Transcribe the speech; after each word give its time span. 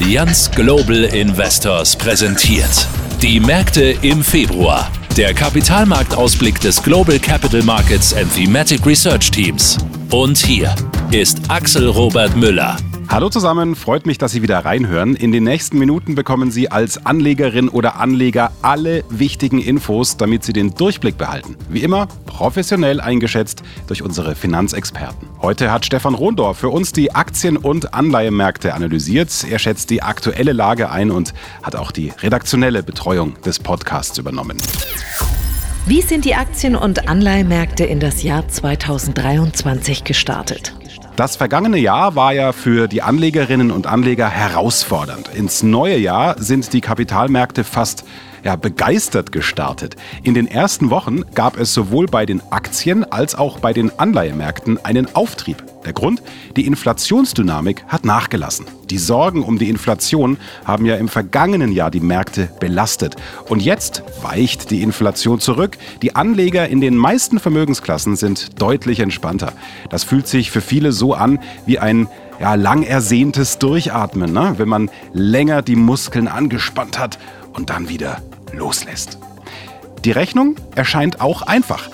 Allianz 0.00 0.48
Global 0.52 1.04
Investors 1.04 1.96
präsentiert. 1.96 2.86
Die 3.20 3.40
Märkte 3.40 3.96
im 4.02 4.22
Februar. 4.22 4.92
Der 5.16 5.34
Kapitalmarktausblick 5.34 6.60
des 6.60 6.80
Global 6.80 7.18
Capital 7.18 7.62
Markets 7.62 8.14
and 8.14 8.32
Thematic 8.32 8.86
Research 8.86 9.32
Teams. 9.32 9.76
Und 10.12 10.38
hier 10.38 10.72
ist 11.10 11.40
Axel 11.48 11.88
Robert 11.88 12.36
Müller. 12.36 12.76
Hallo 13.10 13.30
zusammen, 13.30 13.74
freut 13.74 14.04
mich, 14.04 14.18
dass 14.18 14.32
Sie 14.32 14.42
wieder 14.42 14.66
reinhören. 14.66 15.16
In 15.16 15.32
den 15.32 15.42
nächsten 15.42 15.78
Minuten 15.78 16.14
bekommen 16.14 16.50
Sie 16.50 16.70
als 16.70 17.06
Anlegerin 17.06 17.70
oder 17.70 17.98
Anleger 17.98 18.52
alle 18.60 19.02
wichtigen 19.08 19.60
Infos, 19.60 20.18
damit 20.18 20.44
Sie 20.44 20.52
den 20.52 20.74
Durchblick 20.74 21.16
behalten. 21.16 21.56
Wie 21.70 21.82
immer 21.82 22.06
professionell 22.26 23.00
eingeschätzt 23.00 23.62
durch 23.86 24.02
unsere 24.02 24.34
Finanzexperten. 24.34 25.26
Heute 25.40 25.72
hat 25.72 25.86
Stefan 25.86 26.14
Rohndorf 26.14 26.58
für 26.58 26.68
uns 26.68 26.92
die 26.92 27.14
Aktien- 27.14 27.56
und 27.56 27.94
Anleihemärkte 27.94 28.74
analysiert. 28.74 29.30
Er 29.50 29.58
schätzt 29.58 29.88
die 29.88 30.02
aktuelle 30.02 30.52
Lage 30.52 30.90
ein 30.90 31.10
und 31.10 31.32
hat 31.62 31.76
auch 31.76 31.92
die 31.92 32.12
redaktionelle 32.20 32.82
Betreuung 32.82 33.40
des 33.40 33.58
Podcasts 33.58 34.18
übernommen. 34.18 34.58
Wie 35.86 36.02
sind 36.02 36.26
die 36.26 36.34
Aktien- 36.34 36.76
und 36.76 37.08
Anleihemärkte 37.08 37.84
in 37.84 38.00
das 38.00 38.22
Jahr 38.22 38.46
2023 38.46 40.04
gestartet? 40.04 40.74
Das 41.18 41.34
vergangene 41.34 41.78
Jahr 41.78 42.14
war 42.14 42.32
ja 42.32 42.52
für 42.52 42.86
die 42.86 43.02
Anlegerinnen 43.02 43.72
und 43.72 43.88
Anleger 43.88 44.28
herausfordernd. 44.28 45.26
Ins 45.34 45.64
neue 45.64 45.98
Jahr 45.98 46.40
sind 46.40 46.72
die 46.72 46.80
Kapitalmärkte 46.80 47.64
fast 47.64 48.04
ja, 48.44 48.54
begeistert 48.54 49.32
gestartet. 49.32 49.96
In 50.22 50.34
den 50.34 50.46
ersten 50.46 50.90
Wochen 50.90 51.24
gab 51.34 51.58
es 51.58 51.74
sowohl 51.74 52.06
bei 52.06 52.24
den 52.24 52.40
Aktien 52.52 53.02
als 53.02 53.34
auch 53.34 53.58
bei 53.58 53.72
den 53.72 53.98
Anleihemärkten 53.98 54.78
einen 54.84 55.12
Auftrieb. 55.16 55.64
Der 55.84 55.92
Grund? 55.92 56.22
Die 56.56 56.66
Inflationsdynamik 56.66 57.84
hat 57.86 58.04
nachgelassen. 58.04 58.66
Die 58.90 58.98
Sorgen 58.98 59.42
um 59.42 59.58
die 59.58 59.68
Inflation 59.68 60.38
haben 60.64 60.84
ja 60.86 60.96
im 60.96 61.08
vergangenen 61.08 61.72
Jahr 61.72 61.90
die 61.90 62.00
Märkte 62.00 62.48
belastet. 62.58 63.16
Und 63.48 63.62
jetzt 63.62 64.02
weicht 64.22 64.70
die 64.70 64.82
Inflation 64.82 65.40
zurück. 65.40 65.78
Die 66.02 66.16
Anleger 66.16 66.68
in 66.68 66.80
den 66.80 66.96
meisten 66.96 67.38
Vermögensklassen 67.38 68.16
sind 68.16 68.60
deutlich 68.60 69.00
entspannter. 69.00 69.52
Das 69.90 70.04
fühlt 70.04 70.26
sich 70.26 70.50
für 70.50 70.60
viele 70.60 70.92
so 70.92 71.14
an 71.14 71.38
wie 71.64 71.78
ein 71.78 72.08
ja, 72.40 72.54
lang 72.54 72.82
ersehntes 72.82 73.58
Durchatmen, 73.58 74.32
ne? 74.32 74.54
wenn 74.58 74.68
man 74.68 74.90
länger 75.12 75.62
die 75.62 75.76
Muskeln 75.76 76.28
angespannt 76.28 76.98
hat 76.98 77.18
und 77.52 77.70
dann 77.70 77.88
wieder 77.88 78.22
loslässt. 78.52 79.18
Die 80.04 80.12
Rechnung 80.12 80.56
erscheint 80.74 81.20
auch 81.20 81.42
einfach. 81.42 81.90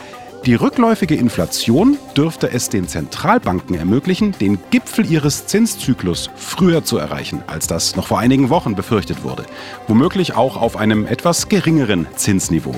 Die 0.47 0.56
rückläufige 0.56 1.14
Inflation 1.14 1.97
dürfte 2.14 2.50
es 2.50 2.69
den 2.69 2.87
Zentralbanken 2.87 3.77
ermöglichen, 3.77 4.33
den 4.33 4.59
Gipfel 4.70 5.11
ihres 5.11 5.47
Zinszyklus 5.47 6.28
früher 6.37 6.84
zu 6.84 6.98
erreichen, 6.98 7.42
als 7.47 7.67
das 7.67 7.97
noch 7.97 8.09
vor 8.09 8.19
einigen 8.19 8.50
Wochen 8.50 8.75
befürchtet 8.75 9.25
wurde. 9.25 9.47
Womöglich 9.89 10.37
auch 10.37 10.59
auf 10.59 10.77
einem 10.77 11.06
etwas 11.06 11.48
geringeren 11.48 12.06
Zinsniveau. 12.17 12.75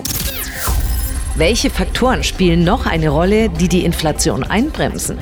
Welche 1.35 1.69
Faktoren 1.69 2.23
spielen 2.23 2.63
noch 2.63 2.87
eine 2.87 3.09
Rolle, 3.09 3.49
die 3.49 3.69
die 3.69 3.85
Inflation 3.85 4.45
einbremsen? 4.45 5.19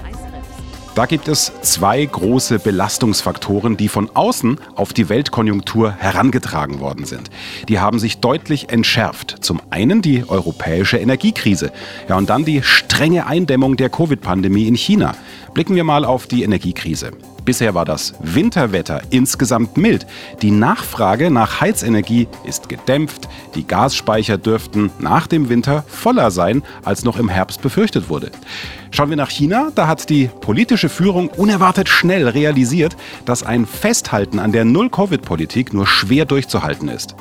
Da 0.95 1.07
gibt 1.07 1.27
es 1.27 1.53
zwei 1.63 2.05
große 2.05 2.61
Belastungsfaktoren, 2.61 3.77
die 3.77 3.89
von 3.89 4.11
außen 4.15 4.61
auf 4.77 4.93
die 4.93 5.09
Weltkonjunktur 5.09 5.91
herangetragen 5.91 6.79
worden 6.79 7.05
sind. 7.05 7.31
Die 7.69 7.81
haben 7.81 7.99
sich 7.99 8.19
deutlich 8.19 8.71
entschärft. 8.71 9.39
Zum 9.41 9.61
einen 9.71 10.03
die 10.03 10.23
europäische 10.29 10.99
Energiekrise, 10.99 11.73
ja 12.09 12.17
und 12.17 12.31
dann 12.31 12.45
die 12.45 12.63
strenge 12.63 13.27
Eindämmung 13.27 13.77
der 13.77 13.91
Covid-Pandemie 13.91 14.69
in 14.69 14.77
China. 14.77 15.17
Blicken 15.53 15.75
wir 15.75 15.83
mal 15.83 16.05
auf 16.05 16.29
die 16.29 16.45
Energiekrise. 16.45 17.11
Bisher 17.45 17.75
war 17.75 17.85
das 17.85 18.15
Winterwetter 18.21 19.03
insgesamt 19.11 19.77
mild. 19.77 20.07
Die 20.41 20.51
Nachfrage 20.51 21.31
nach 21.31 21.61
Heizenergie 21.61 22.27
ist 22.45 22.71
gedämpft. 22.71 23.29
Die 23.55 23.67
Gasspeicher 23.67 24.39
dürften 24.39 24.91
nach 24.99 25.27
dem 25.27 25.51
Winter 25.51 25.85
voller 25.87 26.31
sein, 26.31 26.63
als 26.85 27.05
noch 27.05 27.19
im 27.19 27.29
Herbst 27.29 27.61
befürchtet 27.61 28.09
wurde. 28.09 28.31
Schauen 28.91 29.11
wir 29.11 29.17
nach 29.17 29.31
China, 29.31 29.73
da 29.75 29.89
hat 29.89 30.09
die 30.09 30.31
politische 30.41 30.89
Führung 30.89 31.29
unerwartet 31.29 31.89
schnell 31.89 32.29
realisiert, 32.29 32.97
dass 33.25 33.43
ein 33.43 33.67
Festhalten 33.67 34.39
an 34.39 34.53
der 34.53 34.65
Null-Covid-Politik 34.65 35.75
nur 35.75 35.87
schwer 35.87 36.25
durchzuhalten 36.25 36.89
ist. 36.89 37.15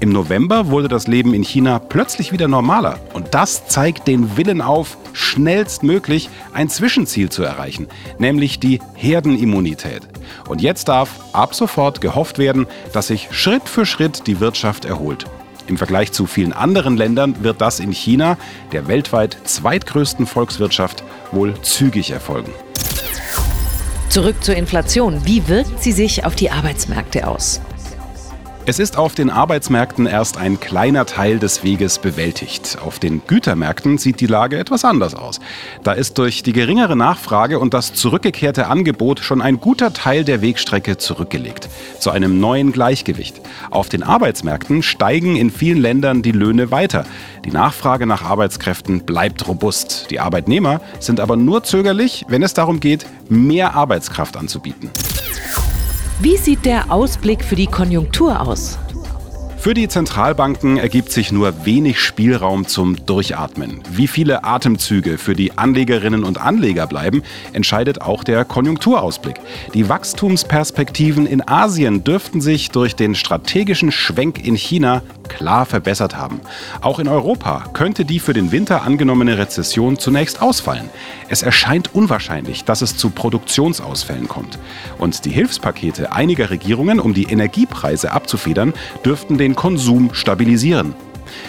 Im 0.00 0.10
November 0.10 0.68
wurde 0.68 0.88
das 0.88 1.06
Leben 1.06 1.34
in 1.34 1.42
China 1.42 1.80
plötzlich 1.80 2.32
wieder 2.32 2.48
normaler 2.48 3.00
und 3.12 3.34
das 3.34 3.66
zeigt 3.66 4.06
den 4.06 4.36
Willen 4.36 4.62
auf, 4.62 4.96
schnellstmöglich 5.16 6.28
ein 6.52 6.68
Zwischenziel 6.68 7.30
zu 7.30 7.42
erreichen, 7.42 7.88
nämlich 8.18 8.60
die 8.60 8.80
Herdenimmunität. 8.94 10.02
Und 10.48 10.60
jetzt 10.60 10.88
darf 10.88 11.10
ab 11.32 11.54
sofort 11.54 12.00
gehofft 12.00 12.38
werden, 12.38 12.66
dass 12.92 13.08
sich 13.08 13.28
Schritt 13.30 13.68
für 13.68 13.86
Schritt 13.86 14.26
die 14.26 14.40
Wirtschaft 14.40 14.84
erholt. 14.84 15.24
Im 15.66 15.78
Vergleich 15.78 16.12
zu 16.12 16.26
vielen 16.26 16.52
anderen 16.52 16.96
Ländern 16.96 17.42
wird 17.42 17.60
das 17.60 17.80
in 17.80 17.90
China, 17.90 18.36
der 18.72 18.86
weltweit 18.86 19.36
zweitgrößten 19.44 20.26
Volkswirtschaft, 20.26 21.02
wohl 21.32 21.60
zügig 21.62 22.10
erfolgen. 22.10 22.52
Zurück 24.08 24.36
zur 24.44 24.54
Inflation. 24.54 25.22
Wie 25.24 25.48
wirkt 25.48 25.82
sie 25.82 25.92
sich 25.92 26.24
auf 26.24 26.36
die 26.36 26.50
Arbeitsmärkte 26.50 27.26
aus? 27.26 27.60
Es 28.68 28.80
ist 28.80 28.98
auf 28.98 29.14
den 29.14 29.30
Arbeitsmärkten 29.30 30.06
erst 30.06 30.38
ein 30.38 30.58
kleiner 30.58 31.06
Teil 31.06 31.38
des 31.38 31.62
Weges 31.62 32.00
bewältigt. 32.00 32.78
Auf 32.84 32.98
den 32.98 33.22
Gütermärkten 33.24 33.96
sieht 33.96 34.18
die 34.18 34.26
Lage 34.26 34.58
etwas 34.58 34.84
anders 34.84 35.14
aus. 35.14 35.38
Da 35.84 35.92
ist 35.92 36.18
durch 36.18 36.42
die 36.42 36.52
geringere 36.52 36.96
Nachfrage 36.96 37.60
und 37.60 37.74
das 37.74 37.94
zurückgekehrte 37.94 38.66
Angebot 38.66 39.20
schon 39.20 39.40
ein 39.40 39.60
guter 39.60 39.92
Teil 39.92 40.24
der 40.24 40.42
Wegstrecke 40.42 40.96
zurückgelegt. 40.96 41.68
Zu 42.00 42.10
einem 42.10 42.40
neuen 42.40 42.72
Gleichgewicht. 42.72 43.40
Auf 43.70 43.88
den 43.88 44.02
Arbeitsmärkten 44.02 44.82
steigen 44.82 45.36
in 45.36 45.52
vielen 45.52 45.78
Ländern 45.78 46.22
die 46.22 46.32
Löhne 46.32 46.72
weiter. 46.72 47.06
Die 47.44 47.52
Nachfrage 47.52 48.04
nach 48.04 48.24
Arbeitskräften 48.24 49.04
bleibt 49.04 49.46
robust. 49.46 50.10
Die 50.10 50.18
Arbeitnehmer 50.18 50.80
sind 50.98 51.20
aber 51.20 51.36
nur 51.36 51.62
zögerlich, 51.62 52.24
wenn 52.26 52.42
es 52.42 52.52
darum 52.52 52.80
geht, 52.80 53.06
mehr 53.28 53.76
Arbeitskraft 53.76 54.36
anzubieten. 54.36 54.90
Wie 56.18 56.38
sieht 56.38 56.64
der 56.64 56.90
Ausblick 56.90 57.44
für 57.44 57.56
die 57.56 57.66
Konjunktur 57.66 58.40
aus? 58.40 58.78
Für 59.66 59.74
die 59.74 59.88
Zentralbanken 59.88 60.76
ergibt 60.76 61.10
sich 61.10 61.32
nur 61.32 61.66
wenig 61.66 61.98
Spielraum 61.98 62.68
zum 62.68 63.04
Durchatmen. 63.04 63.80
Wie 63.90 64.06
viele 64.06 64.44
Atemzüge 64.44 65.18
für 65.18 65.34
die 65.34 65.58
Anlegerinnen 65.58 66.22
und 66.22 66.40
Anleger 66.40 66.86
bleiben, 66.86 67.24
entscheidet 67.52 68.00
auch 68.00 68.22
der 68.22 68.44
Konjunkturausblick. 68.44 69.40
Die 69.74 69.88
Wachstumsperspektiven 69.88 71.26
in 71.26 71.48
Asien 71.48 72.04
dürften 72.04 72.40
sich 72.40 72.70
durch 72.70 72.94
den 72.94 73.16
strategischen 73.16 73.90
Schwenk 73.90 74.46
in 74.46 74.54
China 74.54 75.02
klar 75.26 75.66
verbessert 75.66 76.16
haben. 76.16 76.40
Auch 76.80 77.00
in 77.00 77.08
Europa 77.08 77.64
könnte 77.72 78.04
die 78.04 78.20
für 78.20 78.32
den 78.32 78.52
Winter 78.52 78.82
angenommene 78.82 79.36
Rezession 79.36 79.98
zunächst 79.98 80.40
ausfallen. 80.40 80.88
Es 81.28 81.42
erscheint 81.42 81.92
unwahrscheinlich, 81.92 82.62
dass 82.62 82.82
es 82.82 82.96
zu 82.96 83.10
Produktionsausfällen 83.10 84.28
kommt. 84.28 84.60
Und 84.98 85.24
die 85.24 85.30
Hilfspakete 85.30 86.12
einiger 86.12 86.50
Regierungen, 86.50 87.00
um 87.00 87.14
die 87.14 87.24
Energiepreise 87.24 88.12
abzufedern, 88.12 88.72
dürften 89.04 89.38
den 89.38 89.55
Konsum 89.56 90.10
stabilisieren. 90.12 90.94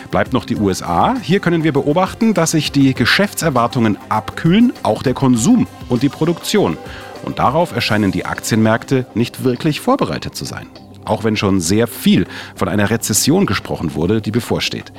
Bleibt 0.09 0.33
noch 0.33 0.45
die 0.45 0.55
USA. 0.55 1.15
Hier 1.21 1.39
können 1.39 1.63
wir 1.63 1.73
beobachten, 1.73 2.33
dass 2.33 2.51
sich 2.51 2.71
die 2.71 2.93
Geschäftserwartungen 2.93 3.97
abkühlen, 4.09 4.73
auch 4.83 5.03
der 5.03 5.13
Konsum 5.13 5.67
und 5.89 6.01
die 6.01 6.09
Produktion. 6.09 6.77
Und 7.23 7.39
darauf 7.39 7.75
erscheinen 7.75 8.11
die 8.11 8.25
Aktienmärkte 8.25 9.05
nicht 9.13 9.43
wirklich 9.43 9.81
vorbereitet 9.81 10.35
zu 10.35 10.45
sein. 10.45 10.67
Auch 11.05 11.23
wenn 11.23 11.37
schon 11.37 11.61
sehr 11.61 11.87
viel 11.87 12.25
von 12.55 12.67
einer 12.67 12.89
Rezession 12.89 13.45
gesprochen 13.45 13.93
wurde, 13.95 14.21
die 14.21 14.31
bevorsteht. 14.31 14.91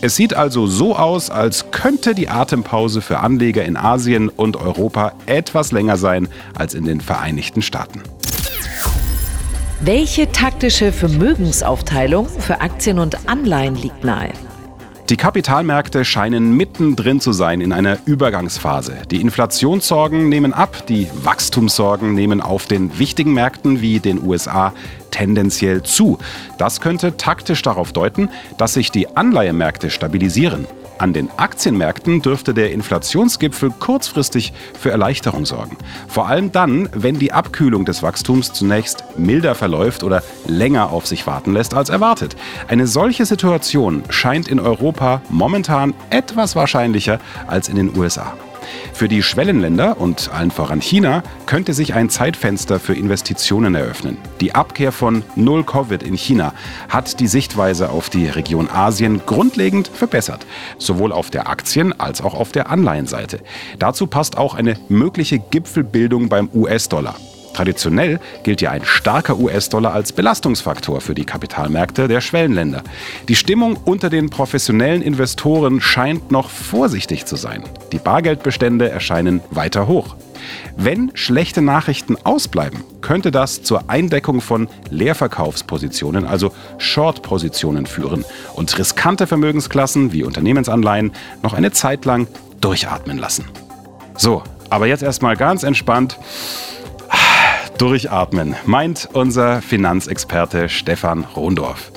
Es 0.00 0.14
sieht 0.14 0.34
also 0.34 0.66
so 0.66 0.94
aus, 0.96 1.30
als 1.30 1.70
könnte 1.70 2.14
die 2.14 2.28
Atempause 2.28 3.00
für 3.00 3.20
Anleger 3.20 3.64
in 3.64 3.76
Asien 3.76 4.28
und 4.28 4.56
Europa 4.56 5.12
etwas 5.24 5.72
länger 5.72 5.96
sein 5.96 6.28
als 6.54 6.74
in 6.74 6.84
den 6.84 7.00
Vereinigten 7.00 7.62
Staaten. 7.62 8.02
Welche 9.80 10.32
taktische 10.32 10.90
Vermögensaufteilung 10.90 12.26
für 12.30 12.62
Aktien 12.62 12.98
und 12.98 13.28
Anleihen 13.28 13.74
liegt 13.74 14.04
nahe? 14.04 14.30
Die 15.10 15.18
Kapitalmärkte 15.18 16.06
scheinen 16.06 16.56
mittendrin 16.56 17.20
zu 17.20 17.32
sein 17.32 17.60
in 17.60 17.74
einer 17.74 17.98
Übergangsphase. 18.06 18.96
Die 19.10 19.20
Inflationssorgen 19.20 20.30
nehmen 20.30 20.54
ab, 20.54 20.86
die 20.86 21.08
Wachstumssorgen 21.22 22.14
nehmen 22.14 22.40
auf 22.40 22.64
den 22.64 22.98
wichtigen 22.98 23.34
Märkten 23.34 23.82
wie 23.82 24.00
den 24.00 24.26
USA 24.26 24.72
tendenziell 25.10 25.82
zu. 25.82 26.18
Das 26.56 26.80
könnte 26.80 27.18
taktisch 27.18 27.60
darauf 27.60 27.92
deuten, 27.92 28.30
dass 28.56 28.72
sich 28.72 28.90
die 28.90 29.14
Anleihemärkte 29.14 29.90
stabilisieren. 29.90 30.66
An 30.98 31.12
den 31.12 31.30
Aktienmärkten 31.36 32.22
dürfte 32.22 32.54
der 32.54 32.72
Inflationsgipfel 32.72 33.70
kurzfristig 33.70 34.52
für 34.78 34.90
Erleichterung 34.90 35.44
sorgen. 35.44 35.76
Vor 36.08 36.28
allem 36.28 36.52
dann, 36.52 36.88
wenn 36.94 37.18
die 37.18 37.32
Abkühlung 37.32 37.84
des 37.84 38.02
Wachstums 38.02 38.52
zunächst 38.52 39.04
milder 39.18 39.54
verläuft 39.54 40.04
oder 40.04 40.22
länger 40.46 40.90
auf 40.90 41.06
sich 41.06 41.26
warten 41.26 41.52
lässt 41.52 41.74
als 41.74 41.90
erwartet. 41.90 42.36
Eine 42.68 42.86
solche 42.86 43.26
Situation 43.26 44.04
scheint 44.08 44.48
in 44.48 44.58
Europa 44.58 45.20
momentan 45.28 45.94
etwas 46.10 46.56
wahrscheinlicher 46.56 47.18
als 47.46 47.68
in 47.68 47.76
den 47.76 47.96
USA. 47.96 48.34
Für 48.92 49.08
die 49.08 49.22
Schwellenländer 49.22 50.00
und 50.00 50.30
allen 50.32 50.50
voran 50.50 50.80
China 50.80 51.22
könnte 51.46 51.74
sich 51.74 51.94
ein 51.94 52.10
Zeitfenster 52.10 52.80
für 52.80 52.94
Investitionen 52.94 53.74
eröffnen. 53.74 54.18
Die 54.40 54.54
Abkehr 54.54 54.92
von 54.92 55.22
Null 55.34 55.64
Covid 55.64 56.02
in 56.02 56.14
China 56.14 56.52
hat 56.88 57.20
die 57.20 57.26
Sichtweise 57.26 57.90
auf 57.90 58.10
die 58.10 58.28
Region 58.28 58.70
Asien 58.70 59.20
grundlegend 59.26 59.88
verbessert, 59.88 60.46
sowohl 60.78 61.12
auf 61.12 61.30
der 61.30 61.48
Aktien- 61.48 61.98
als 61.98 62.20
auch 62.20 62.34
auf 62.34 62.52
der 62.52 62.70
Anleihenseite. 62.70 63.40
Dazu 63.78 64.06
passt 64.06 64.36
auch 64.38 64.54
eine 64.54 64.78
mögliche 64.88 65.38
Gipfelbildung 65.38 66.28
beim 66.28 66.48
US-Dollar. 66.54 67.16
Traditionell 67.56 68.20
gilt 68.42 68.60
ja 68.60 68.70
ein 68.70 68.84
starker 68.84 69.38
US-Dollar 69.38 69.94
als 69.94 70.12
Belastungsfaktor 70.12 71.00
für 71.00 71.14
die 71.14 71.24
Kapitalmärkte 71.24 72.06
der 72.06 72.20
Schwellenländer. 72.20 72.82
Die 73.28 73.34
Stimmung 73.34 73.78
unter 73.82 74.10
den 74.10 74.28
professionellen 74.28 75.00
Investoren 75.00 75.80
scheint 75.80 76.30
noch 76.30 76.50
vorsichtig 76.50 77.24
zu 77.24 77.36
sein. 77.36 77.64
Die 77.92 77.98
Bargeldbestände 77.98 78.90
erscheinen 78.90 79.40
weiter 79.50 79.88
hoch. 79.88 80.16
Wenn 80.76 81.12
schlechte 81.14 81.62
Nachrichten 81.62 82.18
ausbleiben, 82.24 82.84
könnte 83.00 83.30
das 83.30 83.62
zur 83.62 83.88
Eindeckung 83.88 84.42
von 84.42 84.68
Leerverkaufspositionen, 84.90 86.26
also 86.26 86.52
Short-Positionen 86.76 87.86
führen 87.86 88.26
und 88.52 88.78
riskante 88.78 89.26
Vermögensklassen 89.26 90.12
wie 90.12 90.24
Unternehmensanleihen 90.24 91.12
noch 91.42 91.54
eine 91.54 91.72
Zeit 91.72 92.04
lang 92.04 92.26
durchatmen 92.60 93.16
lassen. 93.16 93.46
So, 94.18 94.42
aber 94.68 94.86
jetzt 94.86 95.02
erstmal 95.02 95.38
ganz 95.38 95.62
entspannt 95.62 96.18
Durchatmen, 97.78 98.56
meint 98.64 99.08
unser 99.12 99.60
Finanzexperte 99.60 100.70
Stefan 100.70 101.24
Rondorf. 101.24 101.92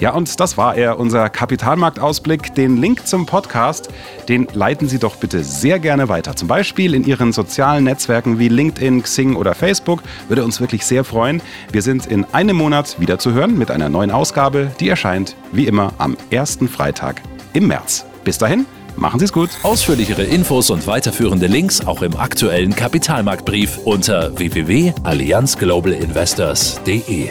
Ja, 0.00 0.12
und 0.14 0.40
das 0.40 0.56
war 0.56 0.76
er, 0.76 0.98
unser 0.98 1.28
Kapitalmarktausblick. 1.28 2.54
Den 2.54 2.78
Link 2.78 3.06
zum 3.06 3.26
Podcast, 3.26 3.90
den 4.30 4.48
leiten 4.54 4.88
Sie 4.88 4.98
doch 4.98 5.16
bitte 5.16 5.44
sehr 5.44 5.78
gerne 5.78 6.08
weiter. 6.08 6.36
Zum 6.36 6.48
Beispiel 6.48 6.94
in 6.94 7.04
Ihren 7.04 7.32
sozialen 7.32 7.84
Netzwerken 7.84 8.38
wie 8.38 8.48
LinkedIn, 8.48 9.02
Xing 9.02 9.36
oder 9.36 9.54
Facebook. 9.54 10.02
Würde 10.28 10.42
uns 10.42 10.58
wirklich 10.58 10.86
sehr 10.86 11.04
freuen. 11.04 11.42
Wir 11.70 11.82
sind 11.82 12.06
in 12.06 12.24
einem 12.32 12.56
Monat 12.56 12.98
wieder 12.98 13.18
zu 13.18 13.34
hören 13.34 13.58
mit 13.58 13.70
einer 13.70 13.90
neuen 13.90 14.10
Ausgabe, 14.10 14.70
die 14.80 14.88
erscheint 14.88 15.36
wie 15.52 15.66
immer 15.66 15.92
am 15.98 16.16
ersten 16.30 16.66
Freitag 16.66 17.20
im 17.52 17.66
März. 17.66 18.06
Bis 18.24 18.38
dahin, 18.38 18.64
Machen 18.96 19.18
Sie 19.18 19.24
es 19.24 19.32
gut. 19.32 19.48
Ausführlichere 19.62 20.24
Infos 20.24 20.68
und 20.70 20.86
weiterführende 20.86 21.46
Links 21.46 21.86
auch 21.86 22.02
im 22.02 22.14
aktuellen 22.16 22.74
Kapitalmarktbrief 22.74 23.78
unter 23.84 24.36
www.allianzglobalinvestors.de. 24.38 27.30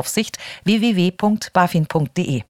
Aufsicht 0.00 0.38
www.bafin.de. 0.64 2.49